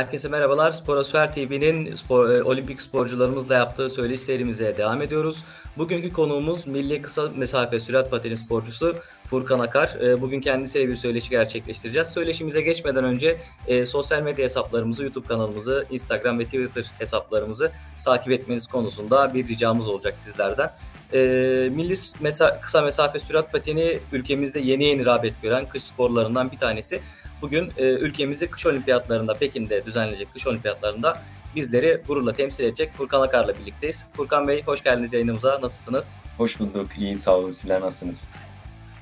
[0.00, 0.70] Herkese merhabalar.
[0.70, 5.44] Sporosfer TV'nin spor, e, olimpik sporcularımızla yaptığı söyleşi serimize devam ediyoruz.
[5.78, 9.96] Bugünkü konuğumuz milli kısa mesafe sürat pateni sporcusu Furkan Akar.
[10.00, 12.08] E, bugün kendisiyle bir söyleşi gerçekleştireceğiz.
[12.08, 17.72] Söyleşimize geçmeden önce e, sosyal medya hesaplarımızı, YouTube kanalımızı, Instagram ve Twitter hesaplarımızı
[18.04, 20.72] takip etmeniz konusunda bir ricamız olacak sizlerden.
[21.12, 21.18] E,
[21.72, 27.00] milli mesa kısa mesafe sürat pateni ülkemizde yeni yeni rağbet gören kış sporlarından bir tanesi.
[27.42, 31.22] Bugün e, ülkemizi kış olimpiyatlarında Pekin'de düzenlenecek kış olimpiyatlarında
[31.56, 34.06] bizleri gururla temsil edecek Furkan Akar'la birlikteyiz.
[34.12, 35.60] Furkan Bey hoş geldiniz yayınımıza.
[35.62, 36.16] Nasılsınız?
[36.36, 36.88] Hoş bulduk.
[36.98, 37.50] İyi sağ olun.
[37.50, 38.28] Sizler nasılsınız?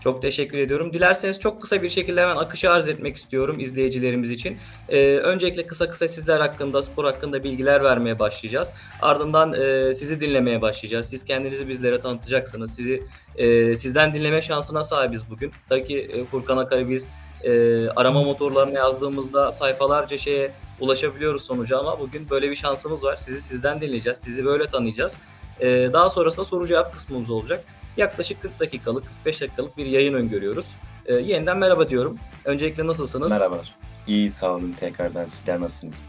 [0.01, 0.92] Çok teşekkür ediyorum.
[0.92, 4.59] Dilerseniz çok kısa bir şekilde hemen akışı arz etmek istiyorum izleyicilerimiz için.
[4.89, 8.73] Ee, öncelikle kısa kısa sizler hakkında, spor hakkında bilgiler vermeye başlayacağız.
[9.02, 11.06] Ardından e, sizi dinlemeye başlayacağız.
[11.06, 12.75] Siz kendinizi bizlere tanıtacaksınız.
[12.75, 13.02] Sizi
[13.36, 15.52] e, sizden dinleme şansına sahibiz bugün.
[15.69, 17.06] Tabii ki e, Furkan Akar'ı biz
[17.44, 23.17] e, arama motorlarına yazdığımızda sayfalarca şeye ulaşabiliyoruz sonuca ama bugün böyle bir şansımız var.
[23.17, 24.19] Sizi sizden dinleyeceğiz.
[24.19, 25.17] Sizi böyle tanıyacağız.
[25.61, 27.64] E, daha sonrasında soru cevap kısmımız olacak.
[27.97, 30.77] Yaklaşık 40 dakikalık, 45 dakikalık bir yayın öngörüyoruz.
[31.06, 32.19] E, yeniden merhaba diyorum.
[32.45, 33.33] Öncelikle nasılsınız?
[33.33, 33.75] Merhabalar.
[34.06, 35.27] İyi sağ olun tekrardan.
[35.27, 36.02] Sizler nasılsınız?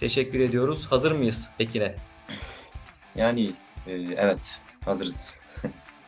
[0.00, 0.86] Teşekkür ediyoruz.
[0.86, 1.94] Hazır mıyız Pekin'e?
[3.14, 3.52] Yani
[3.86, 5.34] e, evet hazırız.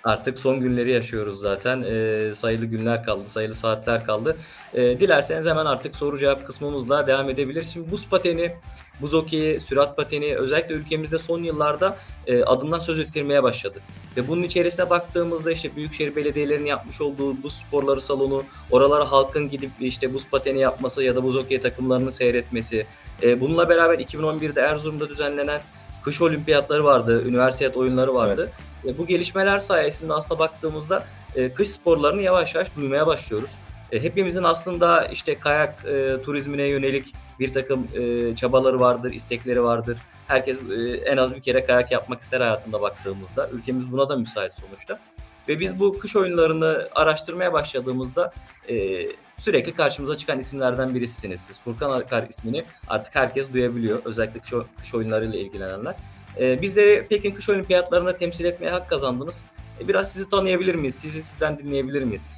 [0.04, 1.82] Artık son günleri yaşıyoruz zaten.
[1.82, 4.36] E, sayılı günler kaldı, sayılı saatler kaldı.
[4.74, 7.72] E, dilerseniz hemen artık soru cevap kısmımızla devam edebiliriz.
[7.72, 8.52] Şimdi buz pateni,
[9.00, 13.80] buz hokeyi, sürat pateni özellikle ülkemizde son yıllarda e, adından söz ettirmeye başladı.
[14.16, 19.70] Ve bunun içerisine baktığımızda işte Büyükşehir Belediyelerinin yapmış olduğu buz sporları salonu, oralara halkın gidip
[19.80, 22.86] işte buz pateni yapması ya da buz hokeyi takımlarını seyretmesi.
[23.22, 25.60] E, bununla beraber 2011'de Erzurum'da düzenlenen
[26.02, 28.50] kış olimpiyatları vardı, üniversite oyunları vardı.
[28.52, 28.73] Evet.
[28.86, 31.04] E, bu gelişmeler sayesinde aslında baktığımızda
[31.34, 33.58] e, kış sporlarını yavaş yavaş duymaya başlıyoruz.
[33.92, 39.98] E, hepimizin aslında işte kayak e, turizmine yönelik bir takım e, çabaları vardır, istekleri vardır.
[40.26, 43.48] Herkes e, en az bir kere kayak yapmak ister hayatında baktığımızda.
[43.48, 45.00] Ülkemiz buna da müsait sonuçta.
[45.48, 48.32] Ve biz bu kış oyunlarını araştırmaya başladığımızda
[48.68, 49.06] e,
[49.36, 51.60] sürekli karşımıza çıkan isimlerden birisiniz siz.
[51.60, 54.02] Furkan Akar ismini artık herkes duyabiliyor.
[54.04, 55.94] Özellikle kış, kış oyunlarıyla ilgilenenler.
[56.40, 59.44] E, biz de Pekin Kış Olimpiyatlarını temsil etmeye hak kazandınız.
[59.80, 60.94] E, biraz sizi tanıyabilir miyiz?
[60.94, 62.32] Sizi sizden dinleyebilir miyiz?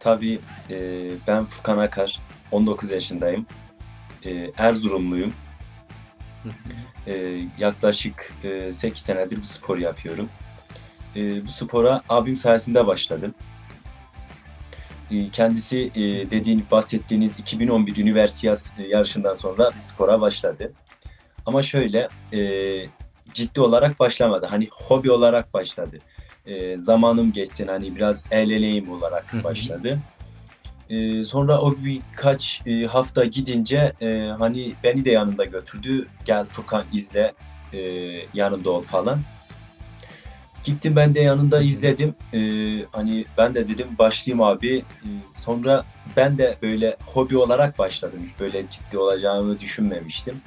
[0.00, 0.38] Tabii
[0.70, 0.76] e,
[1.26, 2.20] ben Furkan Akar,
[2.52, 3.46] 19 yaşındayım.
[4.24, 5.32] E, Erzurumluyum.
[7.06, 10.28] e, yaklaşık e, 8 senedir bu spor yapıyorum.
[11.16, 13.34] E, bu spora abim sayesinde başladım.
[15.10, 20.72] E, kendisi e, dediğin bahsettiğiniz 2011 Üniversiyat e, yarışından sonra bu spora başladı.
[21.46, 22.40] Ama şöyle e,
[23.36, 24.46] ciddi olarak başlamadı.
[24.46, 25.98] Hani hobi olarak başladı.
[26.46, 29.98] E, zamanım geçsin hani biraz el eleyim olarak başladı.
[30.90, 36.06] E, sonra o birkaç e, hafta gidince e, hani beni de yanında götürdü.
[36.24, 37.32] Gel Furkan izle
[37.72, 37.78] e,
[38.34, 39.20] yanında ol falan.
[40.64, 42.14] Gittim ben de yanında izledim.
[42.34, 42.40] E,
[42.92, 44.76] hani ben de dedim başlayayım abi.
[44.76, 45.08] E,
[45.44, 45.84] sonra
[46.16, 48.30] ben de böyle hobi olarak başladım.
[48.40, 50.40] Böyle ciddi olacağını düşünmemiştim.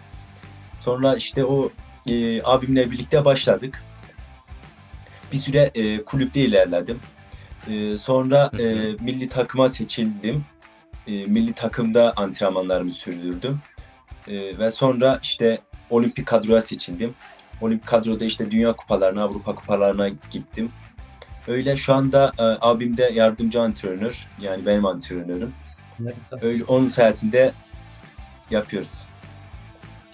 [0.80, 1.70] Sonra işte o
[2.09, 3.84] e, abimle birlikte başladık.
[5.31, 7.00] Bir süre e, kulüpte ilerledim.
[7.70, 8.64] E, sonra e,
[9.00, 10.46] milli takıma seçildim.
[11.08, 13.59] E, milli takımda antrenmanlarımı sürdürdüm.
[14.28, 17.14] E, ve sonra işte olimpik kadroya seçildim.
[17.62, 20.72] Olimpik kadroda işte dünya kupalarına, Avrupa kupalarına gittim.
[21.48, 24.28] Öyle şu anda e, abim de yardımcı antrenör.
[24.42, 25.53] Yani benim antrenörüm.
[26.42, 27.52] Öyle onun sayesinde
[28.52, 29.09] yapıyoruz.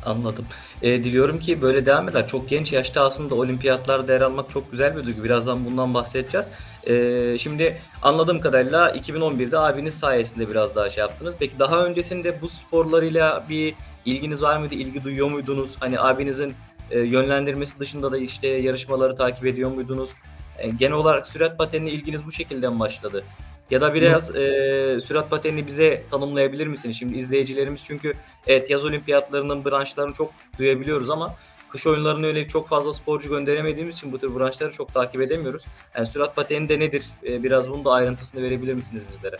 [0.05, 0.45] Anladım.
[0.81, 2.27] E, diliyorum ki böyle devam eder.
[2.27, 5.23] Çok genç yaşta aslında olimpiyatlarda yer almak çok güzel bir duygu.
[5.23, 6.49] Birazdan bundan bahsedeceğiz.
[6.88, 11.35] E, şimdi anladığım kadarıyla 2011'de abiniz sayesinde biraz daha şey yaptınız.
[11.39, 14.75] Peki daha öncesinde bu sporlarıyla bir ilginiz var mıydı?
[14.75, 15.75] İlgi duyuyor muydunuz?
[15.79, 16.53] Hani abinizin
[16.91, 20.13] e, yönlendirmesi dışında da işte yarışmaları takip ediyor muydunuz?
[20.58, 23.23] E, genel olarak sürat patenine ilginiz bu şekilde mi başladı?
[23.72, 26.91] Ya da biraz e, sürat patenini bize tanımlayabilir misin?
[26.91, 28.14] Şimdi izleyicilerimiz çünkü
[28.47, 31.35] evet yaz olimpiyatlarının branşlarını çok duyabiliyoruz ama
[31.70, 35.66] kış oyunlarına yönelik çok fazla sporcu gönderemediğimiz için bu tür branşları çok takip edemiyoruz.
[35.96, 37.06] Yani sürat pateni de nedir?
[37.28, 39.38] E, biraz bunun da ayrıntısını verebilir misiniz bizlere?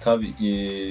[0.00, 0.46] Tabii e,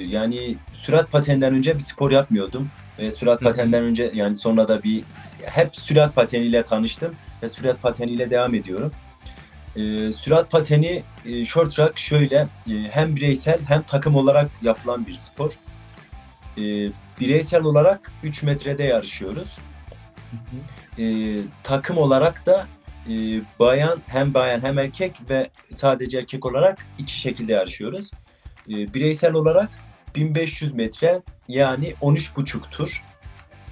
[0.06, 2.68] yani sürat pateninden önce bir spor yapmıyordum.
[2.98, 5.04] Ve sürat pateninden önce yani sonra da bir
[5.42, 8.92] hep sürat pateniyle tanıştım ve sürat pateniyle devam ediyorum.
[9.76, 15.14] E, sürat pateni, e, short track şöyle e, hem bireysel hem takım olarak yapılan bir
[15.14, 15.52] spor.
[16.58, 16.62] E,
[17.20, 19.56] bireysel olarak 3 metrede yarışıyoruz.
[20.98, 22.66] E, takım olarak da
[23.08, 23.12] e,
[23.58, 28.10] bayan hem bayan hem erkek ve sadece erkek olarak iki şekilde yarışıyoruz.
[28.68, 29.70] E, bireysel olarak
[30.16, 33.02] 1500 metre yani 13,5 tur.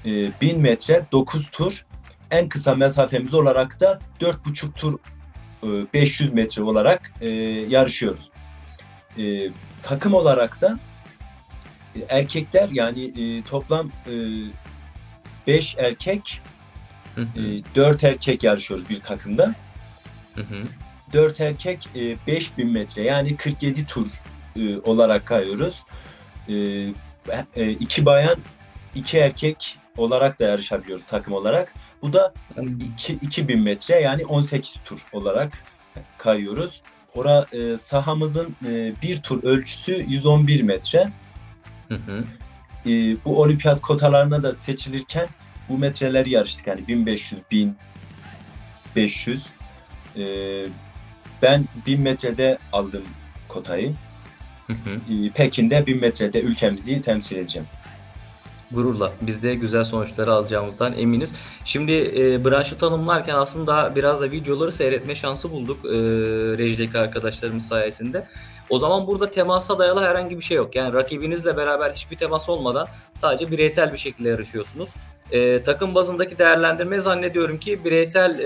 [0.05, 1.87] e, 1000 metre 9 tur.
[2.31, 4.99] En kısa mesafemiz olarak da 4,5 tur
[5.63, 7.29] 500 metre olarak e,
[7.69, 8.31] yarışıyoruz.
[9.19, 9.51] E,
[9.83, 10.79] takım olarak da
[11.97, 13.91] e, erkekler yani e, toplam
[15.47, 16.41] 5 erkek
[17.17, 19.55] e, 4 erkek yarışıyoruz bir takımda.
[21.13, 24.07] 4 erkek e, 5000 metre yani 47 tur
[24.57, 25.83] e, olarak kayıyoruz.
[26.49, 26.55] E,
[27.57, 28.37] e, iki bayan,
[28.95, 31.75] iki erkek olarak da yarışabiliyoruz takım olarak.
[32.03, 32.35] Bu da
[32.93, 35.65] iki- 2000 metre yani 18 tur olarak
[36.19, 36.83] kayıyoruz.
[37.15, 41.09] Ora e, sahamızın e, bir tur ölçüsü 111 metre.
[41.89, 42.25] Hı hı.
[42.87, 45.27] E, bu olimpiyat kotalarına da seçilirken
[45.69, 46.67] bu metreleri yarıştık.
[46.67, 49.47] Yani 1500, 1500.
[50.17, 50.23] E,
[51.43, 53.03] ben 1000 metrede aldım
[53.49, 53.95] kotayı.
[54.67, 55.15] Hı hı.
[55.15, 57.69] E, Pekin'de 1000 metrede ülkemizi temsil edeceğim.
[58.75, 59.13] Gururla.
[59.21, 61.35] Biz de güzel sonuçları alacağımızdan eminiz.
[61.65, 65.89] Şimdi e, branşı tanımlarken aslında biraz da videoları seyretme şansı bulduk e,
[66.59, 68.27] rejideki arkadaşlarımız sayesinde.
[68.71, 70.77] O zaman burada temasa dayalı herhangi bir şey yok.
[70.77, 74.95] Yani rakibinizle beraber hiçbir temas olmadan sadece bireysel bir şekilde yarışıyorsunuz.
[75.31, 78.45] E, takım bazındaki değerlendirme zannediyorum ki bireysel e,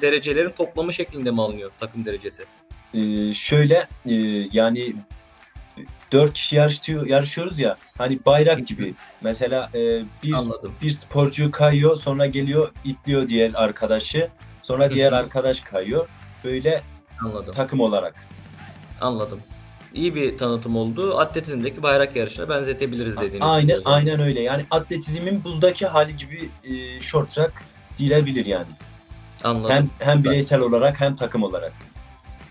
[0.00, 2.44] derecelerin toplamı şeklinde mi alınıyor takım derecesi?
[2.94, 4.14] Ee, şöyle e,
[4.52, 4.94] yani
[6.12, 8.94] dört kişi yarışıyor, yarışıyoruz ya hani bayrak gibi.
[9.20, 10.72] Mesela e, bir Anladım.
[10.82, 14.28] bir sporcu kayıyor sonra geliyor itliyor diğer arkadaşı.
[14.62, 16.08] Sonra diğer arkadaş kayıyor.
[16.44, 16.82] Böyle
[17.24, 17.54] Anladım.
[17.54, 18.14] takım olarak.
[19.00, 19.40] Anladım.
[19.94, 21.18] İyi bir tanıtım oldu.
[21.18, 23.96] Atletizmdeki bayrak yarışına benzetebiliriz dediğiniz gibi Aynen o zaman.
[23.96, 24.40] aynen öyle.
[24.40, 27.52] Yani atletizmin buzdaki hali gibi e, short track
[27.98, 28.66] diyebilir yani.
[29.44, 29.70] Anladım.
[29.70, 30.24] Hem hem Süper.
[30.32, 31.72] bireysel olarak hem takım olarak.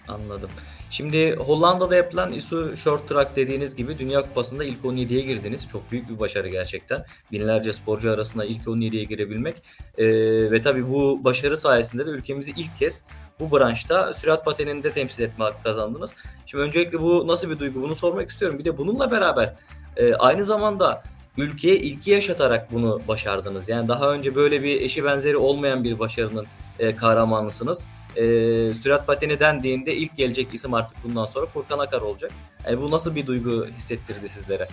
[0.07, 0.49] Anladım.
[0.89, 5.67] Şimdi Hollanda'da yapılan ISU Short Track dediğiniz gibi Dünya Kupası'nda ilk 17'ye girdiniz.
[5.67, 7.05] Çok büyük bir başarı gerçekten.
[7.31, 9.55] Binlerce sporcu arasında ilk 17'ye girebilmek.
[9.97, 10.05] Ee,
[10.51, 13.03] ve tabii bu başarı sayesinde de ülkemizi ilk kez
[13.39, 16.13] bu branşta sürat pateninde temsil etme hakkı kazandınız.
[16.45, 18.59] Şimdi öncelikle bu nasıl bir duygu bunu sormak istiyorum.
[18.59, 19.53] Bir de bununla beraber
[19.97, 21.03] e, aynı zamanda
[21.37, 23.69] ülkeye ilki yaşatarak bunu başardınız.
[23.69, 26.45] Yani daha önce böyle bir eşi benzeri olmayan bir başarının
[26.79, 27.87] e, kahramanısınız
[28.17, 32.31] e, sürat pateni dendiğinde ilk gelecek isim artık bundan sonra Furkan Akar olacak.
[32.65, 34.67] Yani bu nasıl bir duygu hissettirdi sizlere?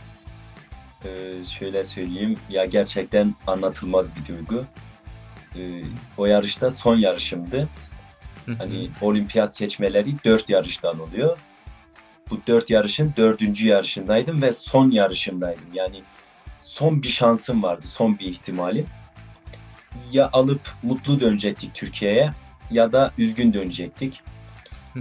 [1.04, 4.64] Ee, şöyle söyleyeyim ya gerçekten anlatılmaz bir duygu.
[5.56, 5.82] Ee,
[6.18, 7.68] o yarışta son yarışımdı.
[8.58, 11.38] Hani olimpiyat seçmeleri dört yarıştan oluyor.
[12.30, 15.68] Bu dört yarışın dördüncü yarışındaydım ve son yarışımdaydım.
[15.74, 16.02] Yani
[16.58, 18.86] son bir şansım vardı, son bir ihtimalim.
[20.12, 22.32] Ya alıp mutlu dönecektik Türkiye'ye
[22.74, 24.20] ya da üzgün dönecektik.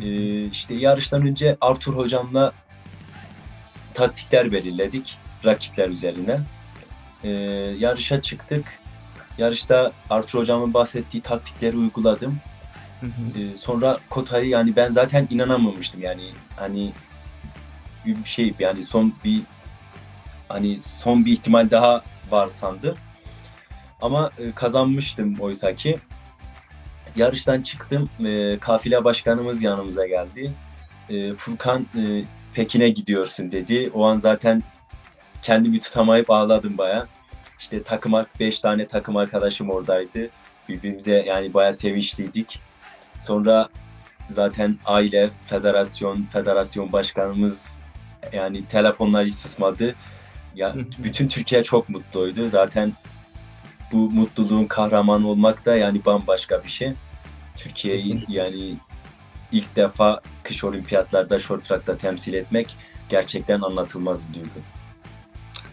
[0.01, 2.51] Ee, işte yarıştan önce Artur hocamla
[3.93, 6.39] taktikler belirledik rakipler üzerine.
[7.23, 7.29] Ee,
[7.79, 8.65] yarışa çıktık.
[9.37, 12.37] Yarışta Artur hocamın bahsettiği taktikleri uyguladım.
[13.03, 16.23] Ee, sonra kotayı yani ben zaten inanamamıştım yani
[16.55, 16.91] hani
[18.05, 19.41] bir şey yani son bir
[20.47, 22.95] hani son bir ihtimal daha var sandım.
[24.01, 25.99] Ama e, kazanmıştım oysa ki.
[27.15, 28.09] Yarıştan çıktım.
[28.25, 30.53] E, kafile başkanımız yanımıza geldi.
[31.09, 33.91] E, Furkan e, Pekin'e gidiyorsun dedi.
[33.93, 34.63] O an zaten
[35.41, 37.07] kendimi tutamayıp ağladım baya.
[37.59, 40.29] İşte takım 5 tane takım arkadaşım oradaydı.
[40.69, 42.59] Birbirimize yani baya sevinçliydik.
[43.19, 43.69] Sonra
[44.29, 47.77] zaten aile, federasyon, federasyon başkanımız
[48.33, 49.95] yani telefonlar hiç susmadı.
[50.55, 52.47] Ya bütün Türkiye çok mutluydu.
[52.47, 52.93] Zaten
[53.93, 56.93] bu mutluluğun kahramanı olmak da yani bambaşka bir şey.
[57.55, 58.75] Türkiye'yi yani
[59.51, 62.75] ilk defa kış olimpiyatlarda short track'ta temsil etmek
[63.09, 64.59] gerçekten anlatılmaz bir duygu.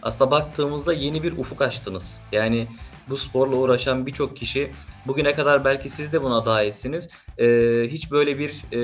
[0.01, 2.19] Aslında baktığımızda yeni bir ufuk açtınız.
[2.31, 2.67] Yani
[3.09, 4.71] bu sporla uğraşan birçok kişi
[5.07, 7.09] bugüne kadar belki siz de buna dahilsiniz.
[7.37, 8.79] Ee, hiç böyle bir e,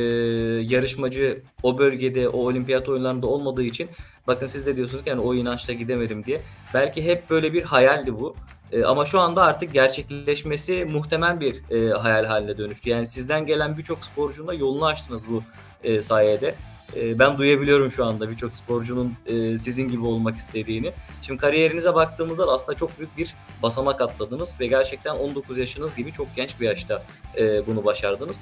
[0.62, 3.90] yarışmacı o bölgede o olimpiyat oyunlarında olmadığı için
[4.28, 6.42] bakın siz de diyorsunuz ki yani o inançla gidemedim diye.
[6.74, 8.36] Belki hep böyle bir hayaldi bu.
[8.72, 12.90] Ee, ama şu anda artık gerçekleşmesi muhtemel bir e, hayal haline dönüştü.
[12.90, 15.44] Yani sizden gelen birçok sporcunun da yolunu açtınız bu
[15.84, 16.56] e, sayede.
[16.96, 20.94] E, ben duyabiliyorum şu anda birçok sporcunun e, sizin gibi olmak istediğini.
[21.22, 26.12] Şimdi kariyerinize baktığımızda da aslında çok büyük bir basamak atladınız ve gerçekten 19 yaşınız gibi
[26.12, 27.04] çok genç bir yaşta
[27.38, 28.36] e, bunu başardınız.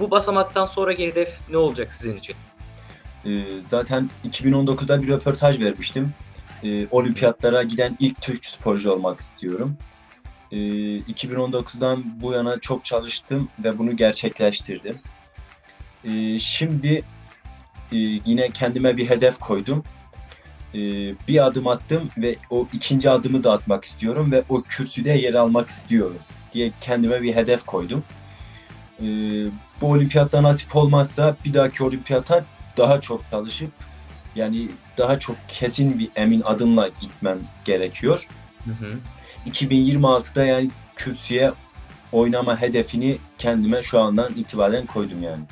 [0.00, 2.36] Bu basamaktan sonraki hedef ne olacak sizin için?
[3.26, 6.14] Ee, zaten 2019'da bir röportaj vermiştim.
[6.64, 9.76] Ee, olimpiyatlara giden ilk Türk sporcu olmak istiyorum.
[10.52, 14.96] Ee, 2019'dan bu yana çok çalıştım ve bunu gerçekleştirdim.
[16.04, 17.02] Ee, şimdi
[17.92, 19.84] e, yine kendime bir hedef koydum.
[20.74, 20.78] e,
[21.28, 25.68] bir adım attım ve o ikinci adımı da atmak istiyorum ve o kürsüde yer almak
[25.68, 26.18] istiyorum
[26.52, 28.04] diye kendime bir hedef koydum.
[29.00, 29.06] E,
[29.80, 32.44] bu olimpiyatta nasip olmazsa bir dahaki olimpiyata
[32.76, 33.70] daha çok çalışıp
[34.34, 34.68] yani
[34.98, 38.26] daha çok kesin bir emin adımla gitmem gerekiyor.
[38.64, 38.92] Hı hı.
[39.50, 41.52] 2026'da yani kürsüye
[42.12, 45.42] oynama hedefini kendime şu andan itibaren koydum yani.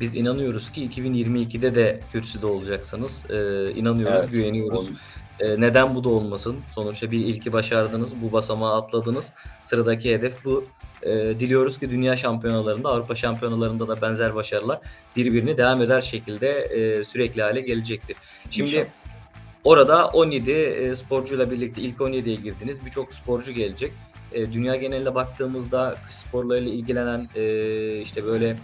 [0.00, 3.24] Biz inanıyoruz ki 2022'de de kürsüde olacaksınız.
[3.30, 4.88] Ee, inanıyoruz, Evet, güveniyoruz.
[4.88, 4.96] onu-
[5.40, 6.56] Ee, neden bu da olmasın?
[6.74, 9.32] Sonuçta bir ilki başardınız, bu basamağı atladınız.
[9.62, 10.64] Sıradaki hedef bu.
[11.02, 11.10] Ee,
[11.40, 14.80] diliyoruz ki dünya şampiyonalarında, Avrupa şampiyonalarında da benzer başarılar
[15.16, 18.16] birbirini devam eder şekilde e, sürekli hale gelecektir.
[18.50, 18.86] Şimdi İnşallah.
[19.64, 22.84] orada 17 e, sporcuyla birlikte ilk 17'ye girdiniz.
[22.84, 23.92] Birçok sporcu gelecek.
[24.32, 28.56] E, dünya geneline baktığımızda kış sporlarıyla ilgilenen e, işte böyle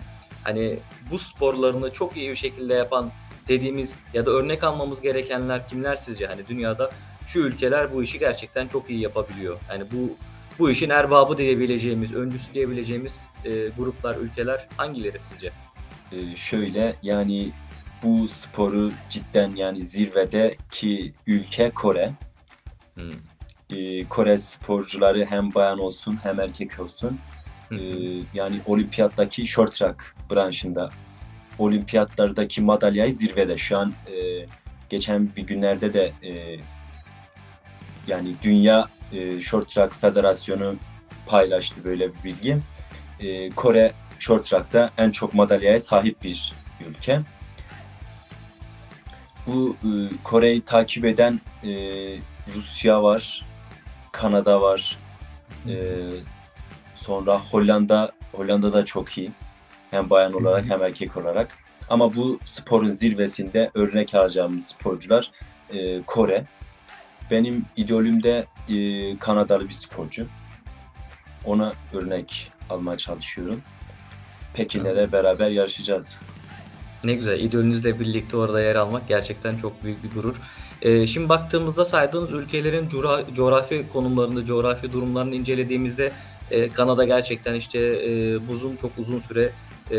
[0.44, 0.78] hani
[1.10, 3.10] bu sporlarını çok iyi bir şekilde yapan
[3.50, 6.26] dediğimiz ya da örnek almamız gerekenler kimler sizce?
[6.26, 6.90] Hani dünyada
[7.26, 9.58] şu ülkeler bu işi gerçekten çok iyi yapabiliyor.
[9.70, 10.16] Yani bu
[10.58, 15.52] bu işin erbabı diyebileceğimiz, öncüsü diyebileceğimiz e, gruplar, ülkeler hangileri sizce?
[16.12, 17.52] Ee, şöyle yani
[18.02, 22.12] bu sporu cidden yani zirvedeki ülke Kore.
[22.94, 23.12] Hmm.
[23.70, 27.18] Ee, Kore sporcuları hem bayan olsun hem erkek olsun.
[27.72, 27.76] Ee,
[28.34, 30.90] yani olimpiyattaki short track branşında
[31.60, 33.56] olimpiyatlardaki madalyayı zirvede.
[33.56, 34.46] Şu an e,
[34.88, 36.60] geçen bir günlerde de e,
[38.06, 40.74] yani Dünya e, Short Track Federasyonu
[41.26, 42.58] paylaştı böyle bir bilgi.
[43.20, 46.52] E, Kore Short Track'ta en çok madalyaya sahip bir
[46.88, 47.20] ülke.
[49.46, 49.88] Bu e,
[50.24, 51.70] Kore'yi takip eden e,
[52.54, 53.44] Rusya var,
[54.12, 54.98] Kanada var,
[55.68, 55.74] e,
[56.94, 59.30] sonra Hollanda, Hollanda da çok iyi.
[59.90, 61.56] Hem bayan olarak hem erkek olarak.
[61.88, 65.30] Ama bu sporun zirvesinde örnek alacağımız sporcular
[65.74, 66.44] e, Kore.
[67.30, 70.26] Benim idolüm de e, Kanadalı bir sporcu.
[71.44, 73.62] Ona örnek almaya çalışıyorum.
[74.54, 76.18] Pekin'de de beraber yarışacağız.
[77.04, 77.40] Ne güzel.
[77.40, 80.36] İdolünüzle birlikte orada yer almak gerçekten çok büyük bir gurur.
[80.82, 86.12] Ee, şimdi baktığımızda saydığınız ülkelerin cura- coğrafi konumlarını, coğrafi durumlarını incelediğimizde
[86.50, 89.52] e, Kanada gerçekten işte e, buzun çok uzun süre
[89.90, 89.98] e,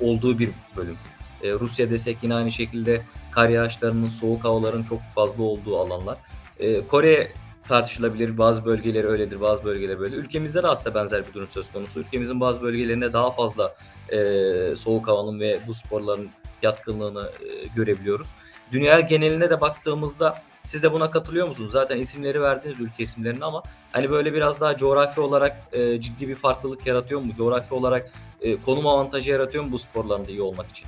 [0.00, 0.96] olduğu bir bölüm.
[1.42, 6.18] E, Rusya desek yine aynı şekilde kar yağışlarının, soğuk havaların çok fazla olduğu alanlar.
[6.58, 7.32] E, Kore
[7.68, 8.38] tartışılabilir.
[8.38, 10.16] Bazı bölgeleri öyledir, bazı bölgeleri böyle.
[10.16, 12.00] Ülkemizde de aslında benzer bir durum söz konusu.
[12.00, 13.74] Ülkemizin bazı bölgelerinde daha fazla
[14.08, 16.30] e, soğuk havanın ve bu sporların
[16.62, 18.28] yatkınlığını e, görebiliyoruz.
[18.72, 21.72] Dünya geneline de baktığımızda siz de buna katılıyor musunuz?
[21.72, 26.34] Zaten isimleri verdiniz ülke isimlerini ama hani böyle biraz daha coğrafi olarak e, ciddi bir
[26.34, 27.32] farklılık yaratıyor mu?
[27.34, 30.86] Coğrafi olarak e, konum avantajı yaratıyor mu bu sporlarında iyi olmak için?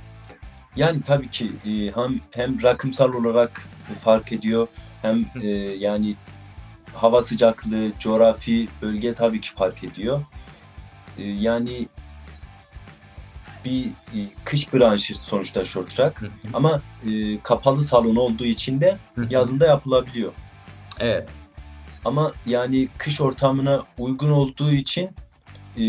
[0.75, 3.61] Yani tabii ki e, hem hem rakımsal olarak
[4.03, 4.67] fark ediyor
[5.01, 6.15] hem e, yani
[6.93, 10.21] hava sıcaklığı, coğrafi bölge tabii ki fark ediyor.
[11.17, 11.87] E, yani
[13.67, 18.97] bir e, kış branşı sonuçta short track ama e, kapalı salon olduğu için de
[19.29, 20.31] yazında yapılabiliyor.
[20.99, 21.29] Evet.
[22.05, 25.09] Ama yani kış ortamına uygun olduğu için
[25.77, 25.85] e,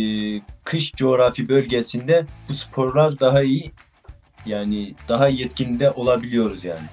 [0.65, 3.73] kış coğrafi bölgesinde bu sporlar daha iyi
[4.47, 6.87] yani daha yetkinde olabiliyoruz yani.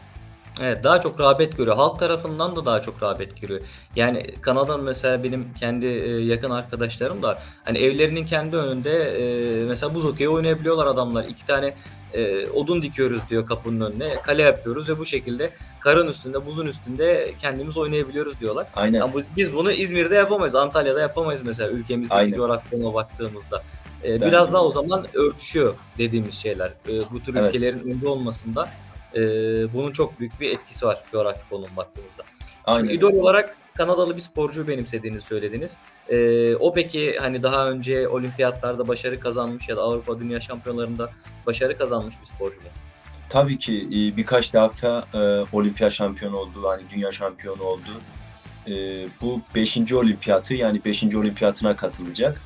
[0.62, 1.76] Evet daha çok rağbet görüyor.
[1.76, 3.62] Halk tarafından da daha çok rağbet görüyor.
[3.96, 9.96] Yani Kanada'nın mesela benim kendi e, yakın arkadaşlarım da hani evlerinin kendi önünde e, mesela
[9.96, 11.24] buz hokeyi oynayabiliyorlar adamlar.
[11.24, 11.76] İki tane
[12.14, 14.14] e, odun dikiyoruz diyor kapının önüne.
[14.16, 18.68] Kale yapıyoruz ve bu şekilde karın üstünde, buzun üstünde kendimiz oynayabiliyoruz diyorlar.
[18.76, 19.14] Aynen.
[19.14, 22.34] Bu- biz bunu İzmir'de yapamayız, Antalya'da yapamayız mesela ülkemizdeki Aynen.
[22.38, 23.64] coğrafi konuma baktığımızda.
[24.04, 26.68] E, Ben- biraz daha o zaman örtüşüyor dediğimiz şeyler.
[26.68, 27.56] E, bu tür Evet.
[27.56, 28.70] ülkelerin önde olmasında
[29.16, 29.22] e,
[29.74, 32.24] bunun çok büyük bir etkisi var coğrafi konum baktığımızda.
[32.66, 32.80] Aynen.
[32.80, 35.78] Şimdi idol olarak Kanadalı bir sporcu benimsediğinizi söylediniz.
[36.10, 41.12] E, o peki hani daha önce olimpiyatlarda başarı kazanmış ya da Avrupa Dünya Şampiyonlarında
[41.46, 42.68] başarı kazanmış bir sporcu mu?
[43.30, 45.18] Tabii ki e, birkaç defa e,
[45.56, 47.90] olimpiyat şampiyonu oldu, hani dünya şampiyonu oldu.
[48.68, 48.74] E,
[49.22, 49.94] bu 5.
[49.94, 51.04] olimpiyatı yani 5.
[51.04, 52.42] olimpiyatına katılacak.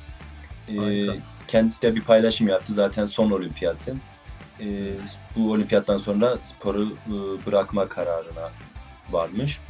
[0.68, 1.06] E,
[1.48, 3.94] kendisi de bir paylaşım yaptı zaten son olimpiyatı.
[4.60, 4.66] E,
[5.36, 8.50] bu olimpiyattan sonra sporu e, bırakma kararına
[9.10, 9.60] varmış.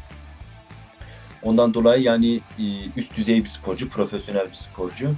[1.43, 2.65] Ondan dolayı yani e,
[2.97, 5.15] üst düzey bir sporcu, profesyonel bir sporcu.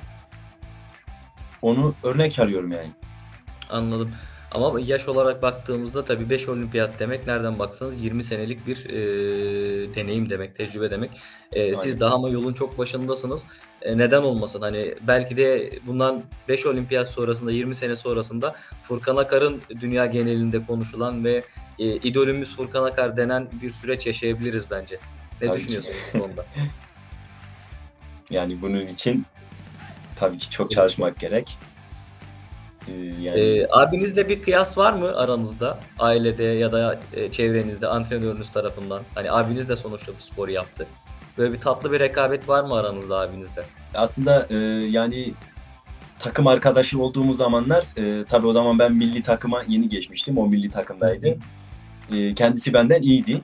[1.62, 2.90] Onu örnek arıyorum yani.
[3.70, 4.12] Anladım.
[4.54, 10.30] Ama yaş olarak baktığımızda tabii 5 olimpiyat demek nereden baksanız 20 senelik bir, eee, deneyim
[10.30, 11.10] demek, tecrübe demek.
[11.54, 13.44] Eee, siz daha ama yolun çok başındasınız.
[13.84, 14.60] Eee, neden olmasın?
[14.60, 21.24] Hani belki de bundan 5 olimpiyat sonrasında, 20 sene sonrasında Furkan Akar'ın dünya genelinde konuşulan
[21.24, 21.42] ve,
[21.78, 24.98] eee, idolümüz Furkan Akar denen bir süreç yaşayabiliriz bence.
[25.40, 26.44] Ne Tabii düşünüyorsunuz bu konuda?
[28.30, 29.26] Yani bunun için
[30.16, 31.58] tabii ki çok çalışmak gerek.
[32.88, 35.78] Eee, yani Eee, abinizle bir kıyas var mı aranızda?
[35.98, 39.02] Ailede ya da, eee, çevrenizde, antrenörünüz tarafından?
[39.14, 40.86] Hani abiniz de sonuçta bu sporu yaptı.
[41.38, 43.62] Böyle bir tatlı bir rekabet var mı aranızda abinizle?
[43.94, 44.56] aslında eee,
[44.90, 45.32] yani
[46.18, 50.38] takım arkadaşı olduğumuz zamanlar eee, tabii o zaman ben milli takıma yeni geçmiştim.
[50.38, 51.36] O milli takımdaydı.
[52.10, 53.40] Eee, kendisi benden iyiydi.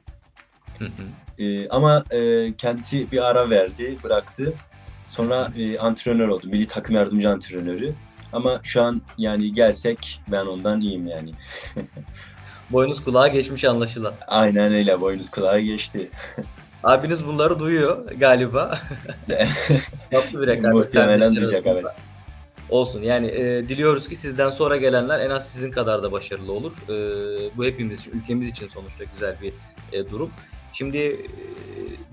[0.79, 0.91] Hı hı.
[1.39, 4.53] Eee, ama eee, kendisi bir ara verdi, bıraktı.
[5.07, 6.47] Sonra eee, antrenör oldu.
[6.47, 7.95] Milli takım yardımcı antrenörü.
[8.33, 11.31] Ama şu an yani gelsek ben ondan iyiyim yani.
[12.71, 14.15] Boynuz kulağa geçmiş anlaşılan.
[14.27, 15.01] Aynen öyle.
[15.01, 16.11] Boynuz kulağa geçti.
[16.85, 18.79] Abiniz bunları duyuyor galiba.
[20.11, 21.95] Tatlı bir rekabet Muhtemelen duyacak, arasında.
[22.71, 26.73] Olsun yani, eee, diliyoruz ki sizden sonra gelenler en az sizin kadar da başarılı olur.
[26.89, 29.53] Eee, bu hepimiz için, ülkemiz için sonuçta güzel bir,
[29.93, 30.31] eee, durum.
[30.73, 31.19] Şimdi, eee,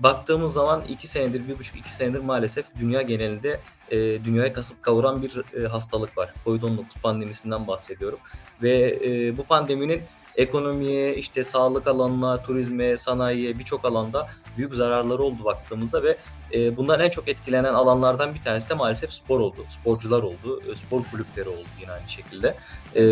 [0.00, 3.60] baktığımız zaman 2 senedir, 1,5-2 senedir maalesef dünya genelinde,
[3.90, 6.34] eee, dünyayı kasıp kavuran bir, eee, hastalık var.
[6.44, 8.18] COVID-19 pandemisinden bahsediyorum
[8.62, 10.02] ve, eee, bu pandeminin
[10.36, 16.16] ekonomiye, işte sağlık alanına, turizme, sanayiye birçok alanda büyük zararları oldu baktığımızda ve,
[16.52, 19.64] eee, bundan en çok etkilenen alanlardan bir tanesi de maalesef spor oldu.
[19.68, 22.56] Sporcular oldu, eee, spor kulüpleri oldu yine aynı şekilde.
[22.94, 23.02] Eee,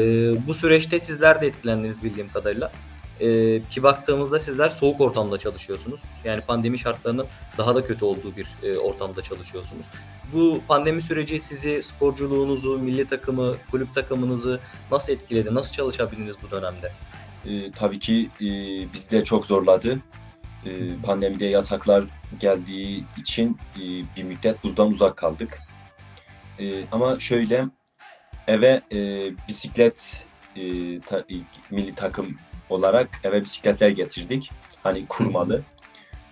[0.46, 2.72] bu süreçte sizler de etkilendiniz bildiğim kadarıyla.
[3.21, 6.00] Eee, ki baktığımızda sizler soğuk ortamda çalışıyorsunuz.
[6.25, 7.26] Yani pandemi şartlarının
[7.59, 9.87] daha da kötü olduğu bir, eee, ortamda çalışıyorsunuz.
[10.33, 15.54] Bu pandemi süreci sizi, sporculuğunuzu, milli takımı, kulüp takımınızı nasıl etkiledi?
[15.54, 16.92] Nasıl çalışabildiniz bu dönemde?
[17.44, 19.99] Eee, tabii ki, eee, bizi de çok zorladı.
[20.64, 21.02] Hı.
[21.02, 22.04] pandemide yasaklar
[22.40, 25.61] geldiği için, eee, bir müddet buzdan uzak kaldık.
[26.59, 27.64] Eee, ama şöyle,
[28.47, 30.25] eve, eee, bisiklet,
[30.56, 32.36] eee, ta ilk milli takım
[32.71, 34.50] olarak eve bisikletler getirdik.
[34.82, 35.08] Hani Hı hı.
[35.08, 35.62] kurmalı.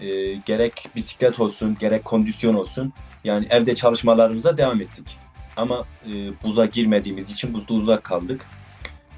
[0.01, 2.93] Eee, gerek bisiklet olsun, gerek kondisyon olsun,
[3.25, 5.19] yani evde çalışmalarımıza devam ettik.
[5.57, 8.47] Ama, eee, buza girmediğimiz için buzda uzak kaldık.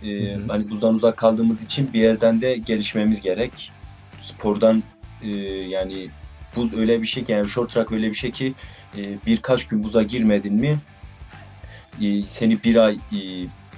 [0.01, 0.45] Hı Eee, hı.
[0.49, 3.73] hani buzdan uzak kaldığımız için bir yerden de gelişmemiz gerek.
[4.21, 4.83] Spordan,
[5.23, 6.09] eee, yani
[6.57, 8.55] buz öyle bir şey ki, yani short track öyle bir şey ki,
[8.97, 10.79] eee, birkaç gün buza girmedin mi,
[12.01, 12.99] eee, seni 1 ay,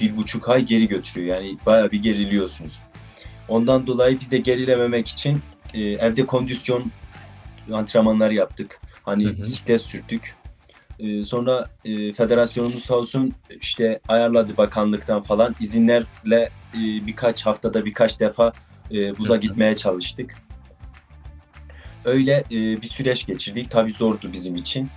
[0.00, 1.36] eee, 1,5 ay geri götürüyor.
[1.36, 2.78] Yani bayağı bir geriliyorsunuz.
[3.48, 5.38] Ondan dolayı biz de gerilememek için,
[5.74, 6.84] eee, evde kondisyon
[7.72, 8.80] antrenmanları yaptık.
[8.82, 9.42] Hı Hani hı.
[9.42, 10.34] bisiklet sürdük.
[10.98, 18.20] Eee, sonra, eee, federasyonumuz sağ olsun, işte ayarladı bakanlıktan falan izinlerle, eee, birkaç haftada birkaç
[18.20, 18.52] defa,
[18.90, 19.40] Hı buza hı.
[19.40, 20.34] gitmeye çalıştık.
[22.04, 23.70] Öyle, eee, bir süreç geçirdik.
[23.70, 24.88] Tabii zordu bizim için.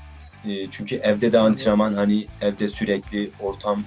[0.45, 3.83] Eee, çünkü evde de antrenman, hani evde sürekli ortam